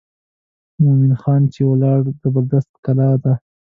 مومن 0.81 1.13
خان 1.21 1.41
چې 1.53 1.61
ولاړ 1.69 1.97
د 2.05 2.09
زبردست 2.21 2.71
کلا 2.85 3.09
ته. 3.23 3.33